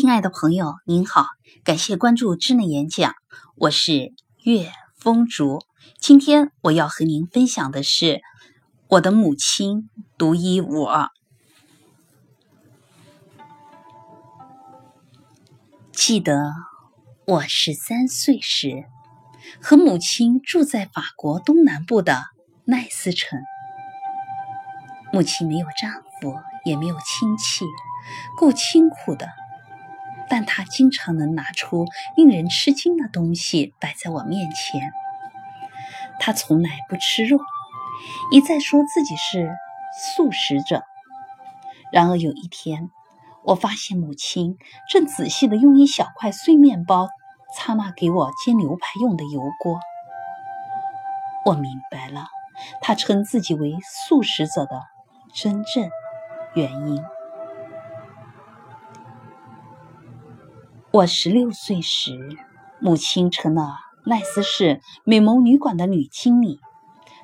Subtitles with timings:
[0.00, 1.26] 亲爱的朋友，您好，
[1.62, 3.12] 感谢关注智能演讲，
[3.54, 5.58] 我是岳风竹。
[5.98, 8.22] 今天我要和您分享的是
[8.88, 11.10] 我的母亲独一无二。
[15.92, 16.50] 记得
[17.26, 18.86] 我十三岁时，
[19.60, 22.22] 和母亲住在法国东南部的
[22.64, 23.38] 奈斯城。
[25.12, 25.92] 母亲没有丈
[26.22, 27.66] 夫，也没有亲戚，
[28.38, 29.28] 够清苦的。
[30.30, 31.84] 但他经常能拿出
[32.16, 34.80] 令人吃惊的东西摆在我面前。
[36.20, 37.38] 他从来不吃肉，
[38.30, 39.50] 一再说自己是
[40.14, 40.84] 素食者。
[41.92, 42.90] 然而有一天，
[43.42, 44.56] 我发现母亲
[44.88, 47.08] 正仔细地用一小块碎面包
[47.56, 49.80] 擦那给我煎牛排用的油锅。
[51.46, 52.26] 我明白了，
[52.80, 54.82] 她称自己为素食者的
[55.34, 55.90] 真正
[56.54, 57.02] 原因。
[60.92, 62.36] 我十六岁时，
[62.80, 63.76] 母亲成了
[64.06, 66.58] 奈斯市美眸旅馆的女经理。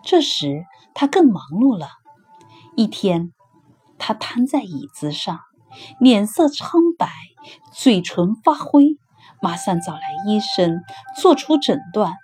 [0.05, 1.89] 这时，她更忙碌了。
[2.77, 3.33] 一天，
[3.99, 5.41] 她瘫在椅子上，
[5.99, 7.09] 脸色苍白，
[7.73, 8.99] 嘴唇发灰。
[9.43, 10.83] 马上找来医生，
[11.21, 12.15] 做出诊断：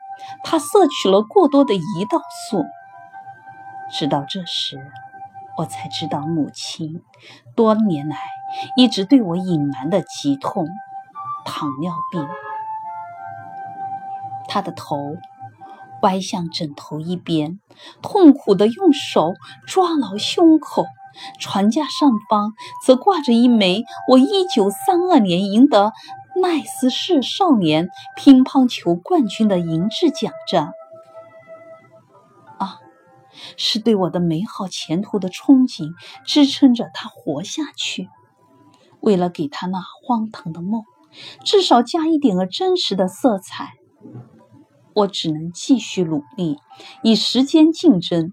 [0.44, 2.62] 她摄取了过多的胰岛素。
[3.90, 4.78] 直到这时，
[5.58, 7.02] 我才知道母亲
[7.56, 8.16] 多年来
[8.76, 10.68] 一直对我隐瞒的疾痛。
[11.44, 12.26] 糖尿病，
[14.48, 14.96] 他的头
[16.02, 17.60] 歪向枕头一边，
[18.02, 19.34] 痛苦地用手
[19.66, 20.84] 抓牢胸口。
[21.38, 22.54] 床架上方
[22.86, 25.92] 则挂着一枚我一九三二年赢得
[26.40, 30.72] 奈斯市少年乒乓球冠军的银质奖章。
[32.58, 32.78] 啊，
[33.58, 35.92] 是对我的美好前途的憧憬
[36.24, 38.08] 支撑着他活下去。
[39.00, 40.84] 为了给他那荒唐的梦。
[41.44, 43.74] 至少加一点儿真实的色彩，
[44.94, 46.58] 我只能继续努力，
[47.02, 48.32] 以时间竞争，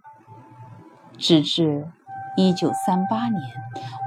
[1.17, 1.87] 直至
[2.37, 3.41] 一九三八年，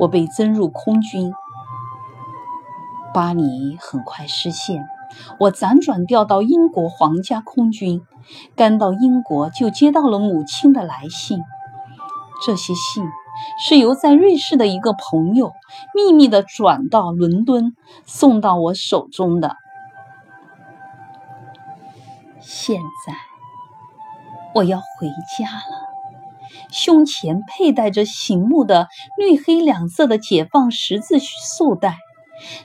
[0.01, 1.33] 我被征入空军。
[3.15, 4.85] 巴黎很快失陷，
[5.39, 8.03] 我辗转调到英国皇家空军。
[8.57, 11.41] 刚到英国，就接到了母亲的来信，
[12.47, 13.05] 这些信。
[13.65, 15.53] 是由在瑞士的一个朋友
[15.95, 19.57] 秘密的转到伦敦，送到我手中的。
[22.41, 23.15] 现在
[24.53, 25.07] 我要回
[25.39, 25.89] 家了，
[26.73, 31.99] 胸前佩戴着醒目的绿黑两色的解放十字绶带，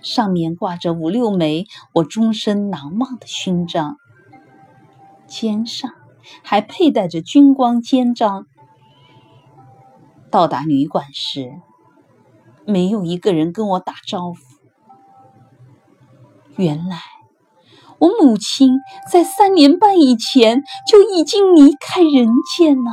[0.01, 3.97] 上面挂着五六枚我终身难忘的勋章，
[5.27, 5.91] 肩上
[6.43, 8.47] 还佩戴着军光肩章。
[10.29, 11.61] 到达旅馆时，
[12.65, 14.38] 没有一个人跟我打招呼。
[16.55, 16.99] 原来，
[17.99, 18.79] 我母亲
[19.11, 22.27] 在三年半以前就已经离开人
[22.57, 22.91] 间了。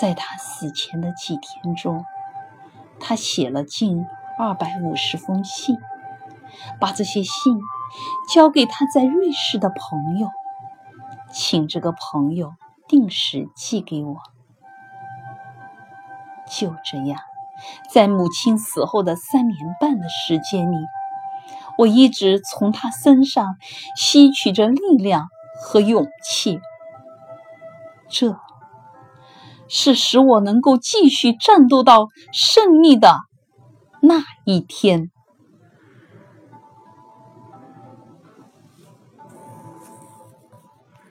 [0.00, 2.04] 在她死前的几天中，
[2.98, 4.04] 她写了近
[4.38, 5.76] 二百五十封信，
[6.80, 7.60] 把这些信
[8.32, 10.28] 交给他在瑞士的朋友，
[11.32, 12.54] 请这个朋友
[12.88, 14.16] 定时寄给我。
[16.50, 17.18] 就这样，
[17.90, 20.76] 在母亲死后的三年半的时间里，
[21.76, 23.56] 我一直从她身上
[23.96, 25.28] 吸取着力量
[25.62, 26.60] 和勇气。
[28.08, 28.38] 这
[29.68, 33.18] 是使我能够继续战斗到胜利的
[34.00, 35.10] 那一天。